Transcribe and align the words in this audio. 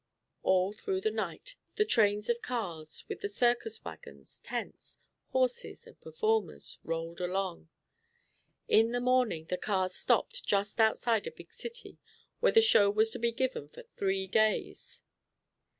All 0.41 0.73
through 0.73 1.01
the 1.01 1.11
night 1.11 1.57
the 1.75 1.85
trains 1.85 2.27
of 2.27 2.41
cars, 2.41 3.05
with 3.07 3.21
the 3.21 3.29
circus 3.29 3.85
wagons, 3.85 4.39
tents, 4.39 4.97
horses 5.27 5.85
and 5.85 6.01
performers, 6.01 6.79
rolled 6.83 7.21
along. 7.21 7.69
In 8.67 8.93
the 8.93 8.99
morning 8.99 9.45
the 9.45 9.57
cars 9.57 9.93
stopped 9.93 10.43
just 10.43 10.79
outside 10.79 11.27
a 11.27 11.31
big 11.31 11.53
city, 11.53 11.99
where 12.39 12.51
the 12.51 12.61
show 12.61 12.89
was 12.89 13.11
to 13.11 13.19
be 13.19 13.31
given 13.31 13.69
for 13.69 13.83
three 13.95 14.25
days. 14.25 15.03